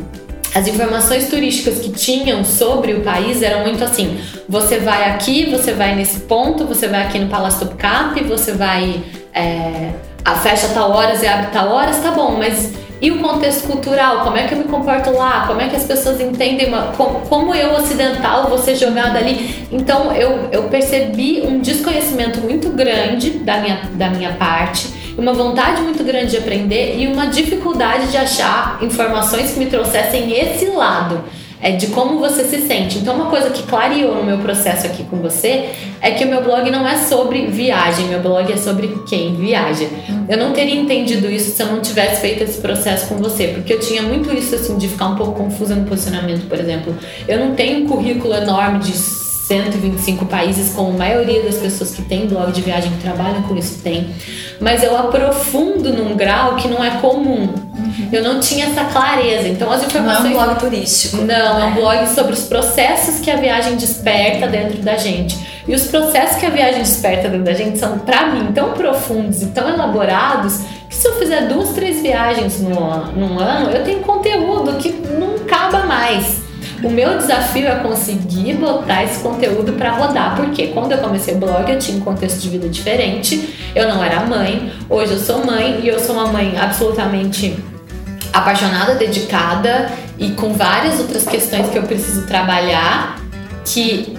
[0.54, 5.72] as informações turísticas que tinham sobre o país eram muito assim: você vai aqui, você
[5.72, 9.02] vai nesse ponto, você vai aqui no Palácio Topkapi, você vai.
[9.34, 9.92] É,
[10.24, 12.72] a fecha tal horas e abre tal horas, tá bom, mas
[13.02, 14.20] e o contexto cultural?
[14.20, 15.44] Como é que eu me comporto lá?
[15.48, 16.68] Como é que as pessoas entendem?
[16.68, 19.66] Uma, como, como eu, ocidental, vou ser jogada ali?
[19.72, 25.82] Então eu, eu percebi um desconhecimento muito grande da minha, da minha parte uma vontade
[25.82, 31.22] muito grande de aprender e uma dificuldade de achar informações que me trouxessem esse lado
[31.62, 32.98] é de como você se sente.
[32.98, 35.70] Então, uma coisa que clareou no meu processo aqui com você
[36.00, 39.86] é que o meu blog não é sobre viagem, meu blog é sobre quem viaja.
[40.28, 43.72] Eu não teria entendido isso se eu não tivesse feito esse processo com você, porque
[43.72, 46.94] eu tinha muito isso assim de ficar um pouco confusa no posicionamento, por exemplo.
[47.28, 52.02] Eu não tenho um currículo enorme de 125 países, como a maioria das pessoas que
[52.02, 54.14] têm blog de viagem que trabalham com isso tem.
[54.60, 57.52] Mas eu aprofundo num grau que não é comum.
[57.52, 58.08] Uhum.
[58.12, 59.48] Eu não tinha essa clareza.
[59.48, 60.30] Então as informações.
[60.30, 61.16] Não é um blog turístico.
[61.18, 61.74] Não, é um é.
[61.74, 65.36] blog sobre os processos que a viagem desperta dentro da gente.
[65.66, 69.42] E os processos que a viagem desperta dentro da gente são, para mim, tão profundos
[69.42, 74.00] e tão elaborados que se eu fizer duas, três viagens no, num ano, eu tenho
[74.00, 76.41] conteúdo que não acaba mais.
[76.82, 81.38] O meu desafio é conseguir botar esse conteúdo para rodar, porque quando eu comecei o
[81.38, 85.46] blog eu tinha um contexto de vida diferente, eu não era mãe, hoje eu sou
[85.46, 87.56] mãe e eu sou uma mãe absolutamente
[88.32, 93.21] apaixonada, dedicada e com várias outras questões que eu preciso trabalhar
[93.64, 94.14] que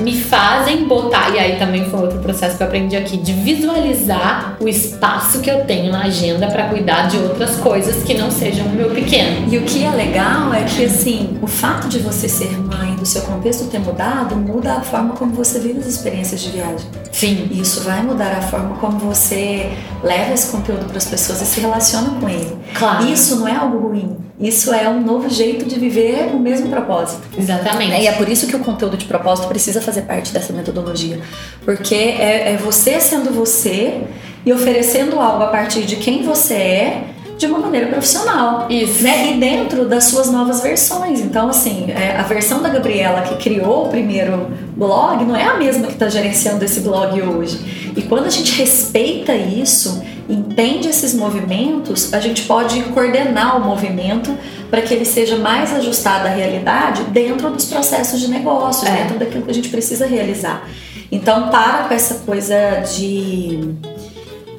[0.00, 4.56] me fazem botar, e aí também foi outro processo que eu aprendi aqui, de visualizar
[4.60, 8.66] o espaço que eu tenho na agenda para cuidar de outras coisas que não sejam
[8.66, 9.52] o meu pequeno.
[9.52, 13.06] E o que é legal é que, assim, o fato de você ser mãe, do
[13.06, 16.86] seu contexto ter mudado, muda a forma como você vive as experiências de viagem.
[17.10, 17.48] Sim.
[17.50, 19.70] Isso vai mudar a forma como você
[20.02, 22.56] leva esse conteúdo para as pessoas e se relaciona com ele.
[22.74, 23.06] Claro.
[23.06, 24.16] Isso não é algo ruim.
[24.42, 27.22] Isso é um novo jeito de viver o mesmo propósito.
[27.38, 28.02] Exatamente.
[28.02, 31.20] E é por isso que o conteúdo de propósito precisa fazer parte dessa metodologia.
[31.64, 34.00] Porque é, é você sendo você
[34.44, 37.04] e oferecendo algo a partir de quem você é
[37.38, 38.66] de uma maneira profissional.
[38.68, 39.02] Isso.
[39.02, 39.32] Né?
[39.32, 41.20] E dentro das suas novas versões.
[41.20, 45.56] Então, assim, é, a versão da Gabriela que criou o primeiro blog não é a
[45.56, 47.92] mesma que está gerenciando esse blog hoje.
[47.96, 54.36] E quando a gente respeita isso, entende esses movimentos, a gente pode coordenar o movimento
[54.70, 59.02] para que ele seja mais ajustado à realidade dentro dos processos de negócios, é.
[59.02, 60.68] dentro daquilo que a gente precisa realizar.
[61.10, 63.74] Então, para com essa coisa de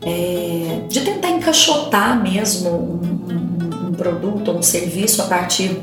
[0.06, 5.82] é, de tentar encaixotar mesmo um, um, um produto ou um serviço a partir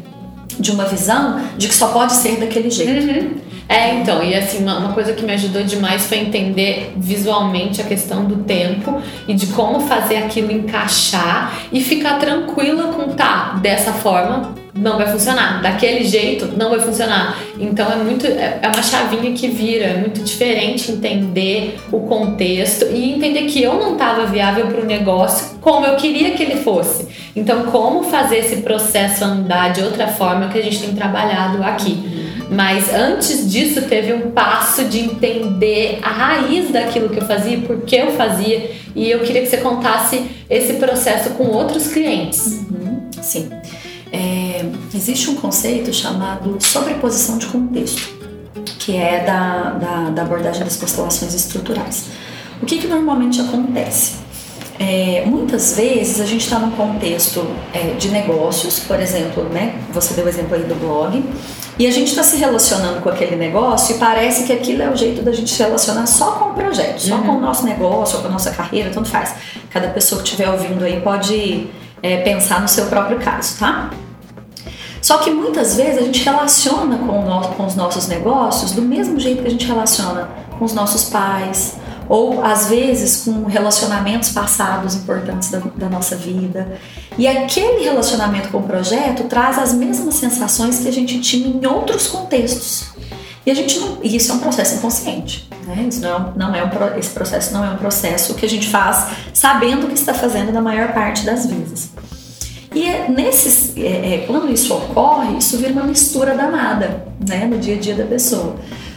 [0.58, 3.06] de uma visão de que só pode ser daquele jeito.
[3.06, 3.50] Uhum.
[3.68, 7.84] É, então, e assim, uma, uma, coisa que me ajudou demais foi entender visualmente a
[7.84, 13.92] questão do tempo e de como fazer aquilo encaixar e ficar tranquila com, tá, dessa
[13.92, 17.38] forma não vai funcionar, daquele jeito não vai funcionar.
[17.58, 22.86] Então é muito é, é uma chavinha que vira, é muito diferente entender o contexto
[22.92, 26.56] e entender que eu não estava viável para o negócio como eu queria que ele
[26.56, 27.08] fosse.
[27.34, 32.20] Então como fazer esse processo andar de outra forma que a gente tem trabalhado aqui.
[32.50, 37.82] Mas antes disso teve um passo de entender a raiz daquilo que eu fazia, por
[37.82, 42.64] que eu fazia, e eu queria que você contasse esse processo com outros clientes.
[42.68, 43.08] Uhum.
[43.22, 43.59] Sim.
[44.12, 48.08] É, existe um conceito chamado sobreposição de contexto,
[48.78, 52.06] que é da, da, da abordagem das constelações estruturais.
[52.62, 54.18] O que, que normalmente acontece?
[54.78, 59.78] É, muitas vezes a gente está num contexto é, de negócios, por exemplo, né?
[59.92, 61.22] Você deu o exemplo aí do blog,
[61.80, 64.94] e a gente está se relacionando com aquele negócio e parece que aquilo é o
[64.94, 67.22] jeito da gente se relacionar só com o projeto, só uhum.
[67.22, 69.34] com o nosso negócio, com a nossa carreira, tanto faz.
[69.70, 71.68] Cada pessoa que estiver ouvindo aí pode
[72.02, 73.90] é, pensar no seu próprio caso, tá?
[75.02, 79.18] Só que muitas vezes a gente relaciona com, nosso, com os nossos negócios do mesmo
[79.18, 81.76] jeito que a gente relaciona com os nossos pais,
[82.08, 86.78] ou às vezes com relacionamentos passados importantes da, da, nossa vida.
[87.16, 91.64] E aquele relacionamento com o projeto traz as mesmas sensações que a gente tinha em
[91.66, 92.88] outros contextos.
[93.44, 95.48] E a gente não, e isso é um processo inconsciente.
[95.66, 95.86] Né?
[95.88, 98.68] Isso não, é não é um, esse processo não é um processo que a gente
[98.68, 101.90] faz sabendo o que está fazendo na maior parte das vezes.
[102.74, 107.58] E é nesses, é, é, quando isso ocorre, isso vira uma mistura danada né, no
[107.58, 108.56] dia a dia da pessoa.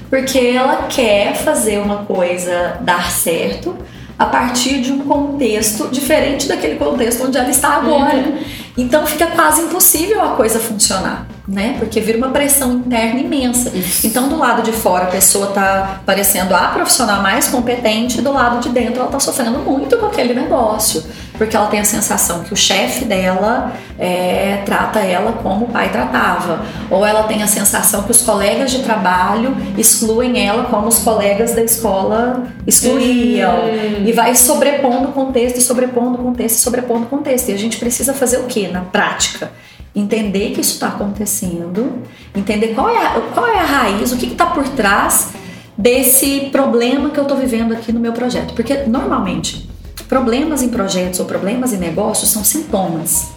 [0.10, 3.76] porque ela quer fazer uma coisa dar certo
[4.18, 8.18] a partir de um contexto diferente daquele contexto onde ela está agora.
[8.18, 8.38] Uhum.
[8.78, 11.76] Então fica quase impossível a coisa funcionar, né?
[11.80, 13.70] Porque vira uma pressão interna imensa.
[13.76, 14.08] Isso.
[14.08, 18.60] Então do lado de fora a pessoa tá parecendo a profissional mais competente, do lado
[18.60, 21.04] de dentro ela tá sofrendo muito com aquele negócio
[21.38, 25.90] porque ela tem a sensação que o chefe dela é, trata ela como o pai
[25.92, 31.00] tratava, ou ela tem a sensação que os colegas de trabalho excluem ela como os
[31.00, 34.04] colegas da escola excluíam, hum.
[34.06, 37.50] e vai sobrepondo o contexto, e sobrepondo o contexto, e sobrepondo o contexto.
[37.50, 39.52] E a gente precisa fazer o que na prática?
[39.96, 42.02] Entender que isso está acontecendo,
[42.36, 45.30] entender qual é, a, qual é a raiz, o que está por trás
[45.78, 48.54] desse problema que eu estou vivendo aqui no meu projeto.
[48.54, 49.72] Porque normalmente
[50.08, 53.30] Problemas em projetos ou problemas em negócios são sintomas.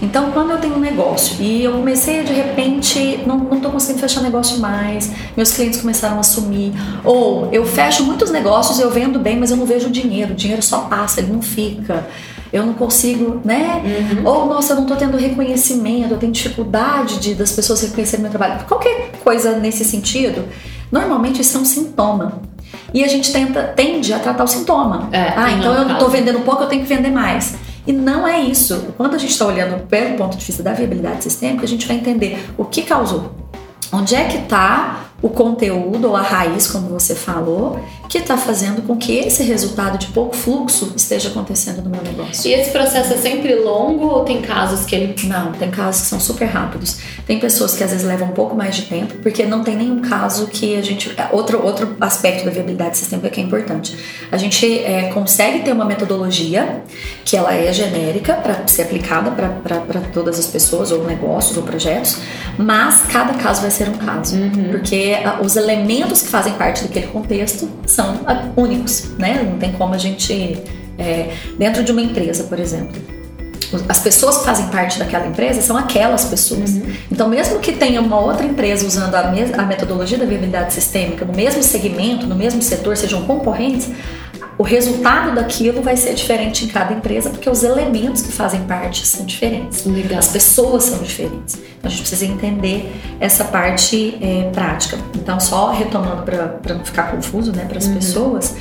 [0.00, 4.22] Então, quando eu tenho um negócio e eu comecei de repente, não estou conseguindo fechar
[4.22, 6.72] negócio mais, meus clientes começaram a sumir,
[7.04, 10.62] ou eu fecho muitos negócios, eu vendo bem, mas eu não vejo dinheiro, o dinheiro
[10.62, 12.06] só passa, ele não fica,
[12.52, 13.82] eu não consigo, né?
[13.84, 14.28] Uhum.
[14.28, 18.30] Ou, nossa, eu não estou tendo reconhecimento, eu tenho dificuldade de, das pessoas reconhecerem meu
[18.30, 18.64] trabalho.
[18.66, 20.44] Qualquer coisa nesse sentido,
[20.90, 22.42] normalmente isso é um sintoma.
[22.92, 25.08] E a gente tenta, tende a tratar o sintoma.
[25.12, 27.54] É, ah, então eu estou vendendo pouco, eu tenho que vender mais.
[27.86, 28.92] E não é isso.
[28.96, 31.96] Quando a gente está olhando pelo ponto de vista da viabilidade sistêmica, a gente vai
[31.96, 33.32] entender o que causou.
[33.90, 37.80] Onde é que está o conteúdo ou a raiz, como você falou,
[38.12, 42.46] que está fazendo com que esse resultado de pouco fluxo esteja acontecendo no meu negócio.
[42.46, 45.14] E esse processo é sempre longo ou tem casos que ele.
[45.26, 46.98] Não, tem casos que são super rápidos.
[47.26, 50.02] Tem pessoas que às vezes levam um pouco mais de tempo, porque não tem nenhum
[50.02, 51.10] caso que a gente.
[51.16, 53.96] É, outro, outro aspecto da viabilidade sistêmica que é importante.
[54.30, 56.82] A gente é, consegue ter uma metodologia
[57.24, 62.18] que ela é genérica para ser aplicada para todas as pessoas, ou negócios, ou projetos,
[62.58, 64.36] mas cada caso vai ser um caso.
[64.36, 64.68] Uhum.
[64.70, 68.01] Porque os elementos que fazem parte daquele contexto são
[68.56, 69.42] únicos, né?
[69.48, 70.62] Não tem como a gente.
[70.98, 73.00] É, dentro de uma empresa, por exemplo,
[73.88, 76.70] as pessoas que fazem parte daquela empresa são aquelas pessoas.
[76.70, 76.94] Uhum.
[77.10, 81.34] Então, mesmo que tenha uma outra empresa usando a, a metodologia da viabilidade sistêmica no
[81.34, 83.88] mesmo segmento, no mesmo setor, sejam concorrentes,
[84.58, 89.06] o resultado daquilo vai ser diferente em cada empresa, porque os elementos que fazem parte
[89.06, 89.84] são diferentes.
[89.84, 90.18] Legal.
[90.18, 91.54] As pessoas são diferentes.
[91.54, 94.98] Então a gente precisa entender essa parte é, prática.
[95.14, 97.94] Então, só retomando para não ficar confuso né, para as uhum.
[97.94, 98.56] pessoas,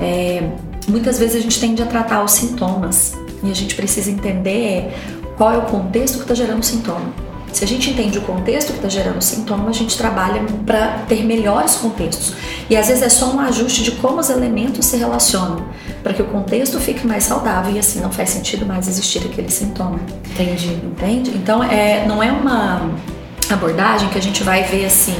[0.00, 0.42] é,
[0.88, 4.92] muitas vezes a gente tende a tratar os sintomas e a gente precisa entender
[5.36, 7.25] qual é o contexto que está gerando o sintoma.
[7.56, 10.98] Se a gente entende o contexto que está gerando o sintoma, a gente trabalha para
[11.08, 12.34] ter melhores contextos.
[12.68, 15.64] E às vezes é só um ajuste de como os elementos se relacionam,
[16.02, 19.50] para que o contexto fique mais saudável e assim não faz sentido mais existir aquele
[19.50, 19.98] sintoma.
[20.32, 20.68] Entendi.
[20.68, 21.30] Entende?
[21.30, 22.90] Então é, não é uma
[23.48, 25.16] abordagem que a gente vai ver assim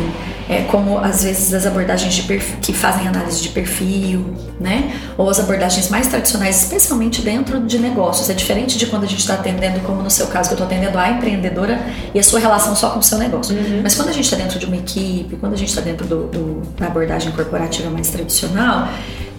[0.48, 4.24] é, como às vezes as abordagens perfil, que fazem análise de perfil,
[4.60, 4.94] né?
[5.18, 8.30] Ou as abordagens mais tradicionais, especialmente dentro de negócios.
[8.30, 10.66] É diferente de quando a gente está atendendo, como no seu caso, que eu estou
[10.66, 11.80] atendendo a empreendedora
[12.14, 13.56] e a sua relação só com o seu negócio.
[13.56, 13.80] Uhum.
[13.82, 16.26] Mas quando a gente está dentro de uma equipe, quando a gente está dentro do,
[16.28, 18.88] do, da abordagem corporativa mais tradicional,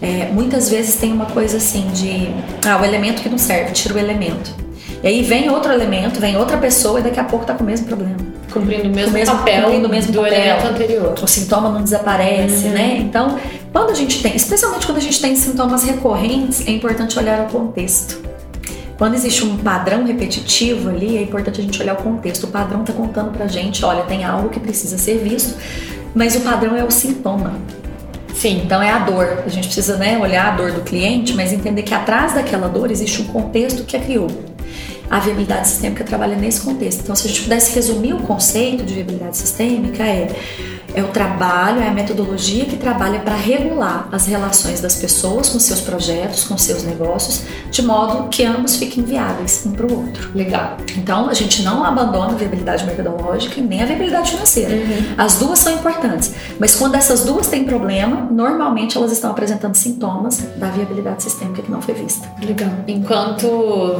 [0.01, 2.29] é, muitas vezes tem uma coisa assim de
[2.67, 4.66] ah, o elemento que não serve, tira o elemento.
[5.03, 7.65] E aí vem outro elemento, vem outra pessoa e daqui a pouco tá com o
[7.65, 8.17] mesmo problema.
[8.51, 10.33] Cumprindo o mesmo, mesmo papel cumprindo o mesmo do papel.
[10.33, 11.15] elemento anterior.
[11.21, 12.73] O sintoma não desaparece, uhum.
[12.73, 12.97] né?
[12.97, 13.37] Então,
[13.71, 17.45] quando a gente tem, especialmente quando a gente tem sintomas recorrentes, é importante olhar o
[17.45, 18.27] contexto.
[18.97, 22.45] Quando existe um padrão repetitivo ali, é importante a gente olhar o contexto.
[22.45, 25.55] O padrão está contando pra gente, olha, tem algo que precisa ser visto,
[26.15, 27.53] mas o padrão é o sintoma.
[28.33, 28.61] Sim.
[28.65, 29.43] Então é a dor.
[29.45, 32.89] A gente precisa né, olhar a dor do cliente, mas entender que atrás daquela dor
[32.89, 34.29] existe um contexto que a criou.
[35.09, 37.01] A viabilidade sistêmica trabalha nesse contexto.
[37.01, 40.27] Então, se a gente pudesse resumir o conceito de viabilidade sistêmica, é
[40.97, 45.59] é o trabalho, é a metodologia que trabalha para regular as relações das pessoas com
[45.59, 50.31] seus projetos, com seus negócios, de modo que ambos fiquem viáveis um para o outro.
[50.33, 50.77] Legal.
[50.97, 54.73] Então a gente não abandona a viabilidade metodológica nem a viabilidade financeira.
[54.73, 55.13] Uhum.
[55.19, 60.39] As duas são importantes, mas quando essas duas têm problema, normalmente elas estão apresentando sintomas
[60.55, 62.27] da viabilidade sistêmica que não foi vista.
[62.43, 62.71] Legal.
[62.87, 63.47] Enquanto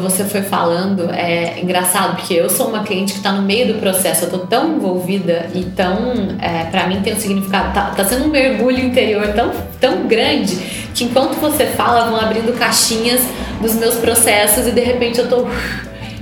[0.02, 3.80] você foi falando, é engraçado porque eu sou uma cliente que está no meio do
[3.80, 8.06] processo, eu tô tão envolvida e tão é, para mim tem um significado, tá, tá
[8.06, 10.56] sendo um mergulho interior tão, tão grande
[10.94, 13.22] que enquanto você fala vão abrindo caixinhas
[13.62, 15.48] dos meus processos e de repente eu tô.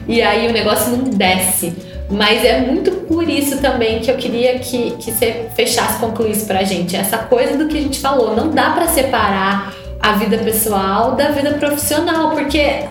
[0.07, 1.73] E aí o negócio não desce.
[2.09, 6.63] Mas é muito por isso também que eu queria que, que você fechasse, concluísse pra
[6.63, 6.95] gente.
[6.95, 8.35] Essa coisa do que a gente falou.
[8.35, 12.83] Não dá para separar a vida pessoal da vida profissional, porque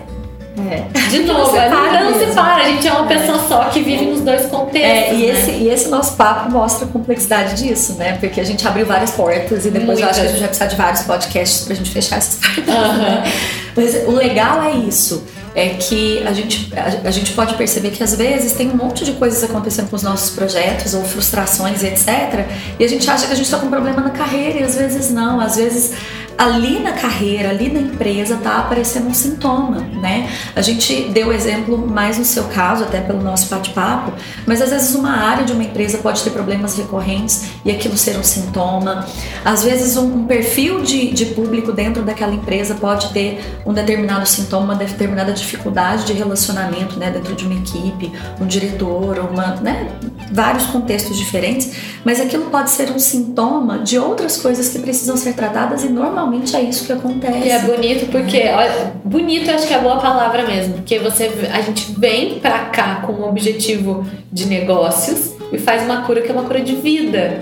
[0.57, 1.09] É.
[1.09, 4.05] De novo, a gente não se para, a gente é uma pessoa só que vive
[4.05, 4.81] nos dois contextos.
[4.81, 5.39] É, e, né?
[5.39, 8.17] esse, e esse nosso papo mostra a complexidade disso, né?
[8.19, 10.01] Porque a gente abriu várias portas e depois Muitas.
[10.01, 12.73] eu acho que a gente vai precisar de vários podcasts pra gente fechar essas portas.
[12.73, 13.31] Uhum.
[13.75, 15.23] Mas o legal é isso
[15.55, 19.05] é que a gente, a, a, gente pode perceber que às vezes tem um monte
[19.05, 22.45] de coisas acontecendo com os nossos projetos ou frustrações etc.
[22.77, 24.75] E a gente acha que a gente está com um problema na carreira e às
[24.75, 25.39] vezes não.
[25.39, 25.93] Às vezes
[26.37, 30.29] ali na carreira, ali na empresa, tá aparecendo um sintoma, né?
[30.55, 34.13] A gente deu exemplo mais no seu caso, até pelo nosso bate-papo,
[34.45, 38.17] mas às vezes uma área de uma empresa pode ter problemas recorrentes e aquilo ser
[38.17, 39.05] um sintoma.
[39.43, 44.25] Às vezes um, um perfil de, de público dentro daquela empresa pode ter um determinado
[44.27, 49.87] sintoma, uma determinada dificuldade de relacionamento, né, dentro de uma equipe, um diretor, uma, né,
[50.31, 51.71] vários contextos diferentes,
[52.03, 56.24] mas aquilo pode ser um sintoma de outras coisas que precisam ser tratadas e normalmente
[56.25, 57.47] normalmente é isso que acontece.
[57.47, 61.31] E é bonito porque, olha, bonito acho que é a boa palavra mesmo, porque você,
[61.53, 66.29] a gente vem pra cá com um objetivo de negócios e faz uma cura que
[66.29, 67.41] é uma cura de vida.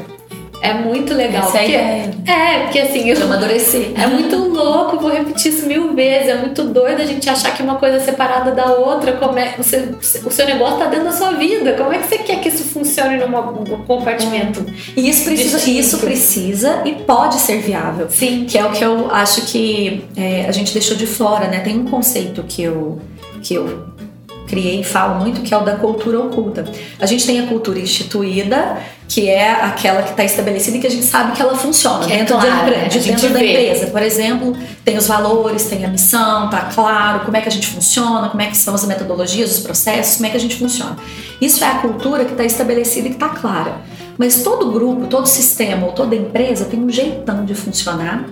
[0.64, 1.44] É muito legal.
[1.44, 3.10] Essa porque, é, é, porque assim.
[3.10, 3.92] Eu, amadurecer.
[3.98, 6.30] É muito louco, vou repetir isso mil vezes.
[6.30, 9.12] É muito doido a gente achar que uma coisa é separada da outra.
[9.12, 9.90] Como é, você,
[10.26, 11.74] o seu negócio tá dentro da sua vida.
[11.74, 13.30] Como é que você quer que isso funcione num,
[13.86, 14.66] compartimento?
[14.96, 18.08] E isso precisa, isso precisa e pode ser viável.
[18.10, 18.46] Sim.
[18.48, 21.60] Que é o que eu acho que é, a gente deixou de fora, né?
[21.60, 23.02] Tem um conceito que eu,
[23.42, 23.93] que eu
[24.54, 26.64] criei e falo muito, que é o da cultura oculta.
[27.00, 28.78] A gente tem a cultura instituída,
[29.08, 32.16] que é aquela que está estabelecida e que a gente sabe que ela funciona que
[32.16, 33.88] dentro, é claro, de, de dentro da empresa.
[33.88, 37.68] Por exemplo, tem os valores, tem a missão, tá claro como é que a gente
[37.68, 40.96] funciona, como é que são as metodologias, os processos, como é que a gente funciona.
[41.42, 43.82] Isso é a cultura que está estabelecida e que está clara.
[44.18, 48.26] Mas todo grupo, todo sistema ou toda empresa tem um jeitão de funcionar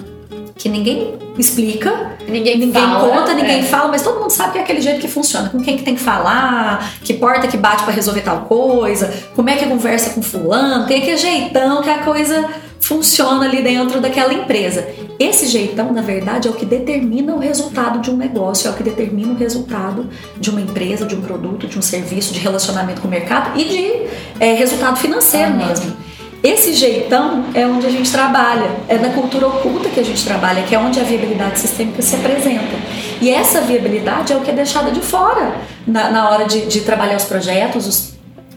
[0.62, 3.64] que ninguém explica, ninguém, ninguém fala, conta, ninguém é.
[3.64, 5.96] fala, mas todo mundo sabe que é aquele jeito que funciona, com quem que tem
[5.96, 10.22] que falar, que porta que bate para resolver tal coisa, como é que conversa com
[10.22, 12.48] fulano, tem aquele jeitão que a coisa
[12.80, 14.88] funciona ali dentro daquela empresa.
[15.20, 18.76] Esse jeitão, na verdade, é o que determina o resultado de um negócio, é o
[18.76, 23.02] que determina o resultado de uma empresa, de um produto, de um serviço, de relacionamento
[23.02, 25.68] com o mercado e de é, resultado financeiro uhum.
[25.68, 26.11] mesmo.
[26.44, 30.64] Esse jeitão é onde a gente trabalha, é na cultura oculta que a gente trabalha,
[30.64, 32.76] que é onde a viabilidade sistêmica se apresenta.
[33.22, 36.82] E essa viabilidade é o que é deixada de fora na, na hora de, de
[36.82, 38.14] trabalhar os projetos, os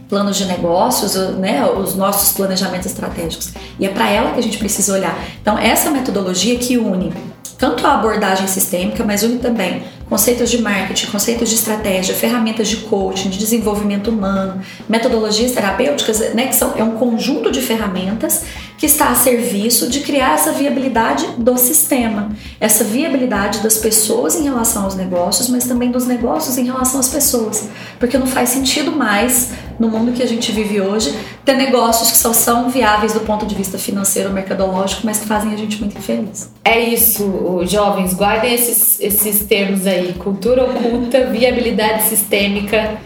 [0.08, 3.52] planos de negócios, né, os nossos planejamentos estratégicos.
[3.78, 5.18] E é para ela que a gente precisa olhar.
[5.42, 7.12] Então, essa metodologia que une
[7.58, 12.76] tanto a abordagem sistêmica, mas une também conceitos de marketing, conceitos de estratégia, ferramentas de
[12.78, 18.44] coaching, de desenvolvimento humano, metodologias terapêuticas, né, que são, é um conjunto de ferramentas
[18.76, 24.42] que está a serviço de criar essa viabilidade do sistema, essa viabilidade das pessoas em
[24.42, 27.68] relação aos negócios, mas também dos negócios em relação às pessoas,
[27.98, 31.14] porque não faz sentido mais no mundo que a gente vive hoje
[31.44, 35.52] ter negócios que só são viáveis do ponto de vista financeiro, mercadológico, mas que fazem
[35.52, 36.50] a gente muito infeliz.
[36.64, 42.98] É isso, jovens, guardem esses, esses termos aí, cultura oculta, viabilidade sistêmica,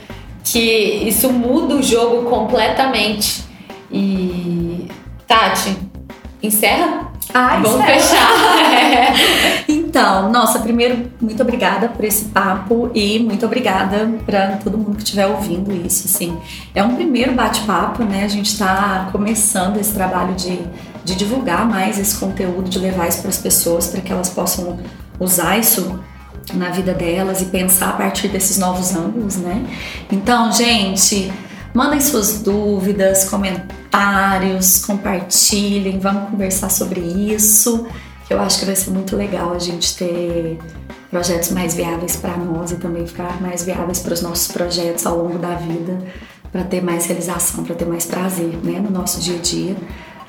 [0.44, 0.60] que
[1.08, 3.44] isso muda o jogo completamente.
[3.90, 4.88] E
[5.28, 5.76] Tati,
[6.42, 7.12] encerra?
[7.34, 9.14] Ai, Vamos fechar.
[9.68, 15.02] então, nossa, primeiro, muito obrigada por esse papo e muito obrigada para todo mundo que
[15.02, 16.06] estiver ouvindo isso.
[16.06, 16.34] Assim,
[16.74, 18.24] é um primeiro bate-papo, né?
[18.24, 20.58] A gente está começando esse trabalho de,
[21.04, 24.78] de divulgar mais esse conteúdo, de levar isso para as pessoas, para que elas possam
[25.20, 26.00] usar isso
[26.54, 29.62] na vida delas e pensar a partir desses novos ângulos, né?
[30.10, 31.30] Então, gente,
[31.74, 33.77] mandem suas dúvidas, comentários,
[34.86, 37.86] compartilhem, vamos conversar sobre isso,
[38.30, 40.58] eu acho que vai ser muito legal a gente ter
[41.10, 45.16] projetos mais viáveis para nós e também ficar mais viáveis para os nossos projetos ao
[45.16, 45.98] longo da vida,
[46.52, 49.76] para ter mais realização, para ter mais prazer, né, no nosso dia a dia.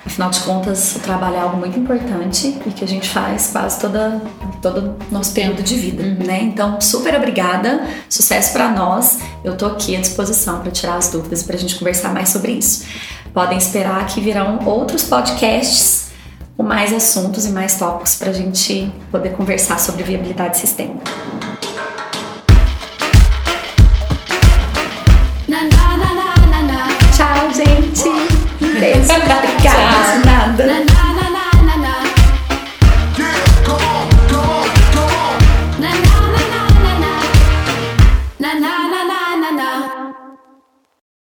[0.05, 3.81] Afinal de contas, o trabalho é algo muito importante e que a gente faz quase
[3.81, 4.21] toda,
[4.61, 6.25] todo nosso período de vida, uhum.
[6.25, 6.41] né?
[6.41, 9.19] Então, super obrigada, sucesso para nós.
[9.43, 12.29] Eu tô aqui à disposição para tirar as dúvidas e para a gente conversar mais
[12.29, 12.85] sobre isso.
[13.33, 16.11] Podem esperar que virão outros podcasts
[16.57, 21.09] com mais assuntos e mais tópicos para a gente poder conversar sobre viabilidade sistêmica.
[27.15, 28.09] Tchau, gente!
[28.79, 29.07] Beijo!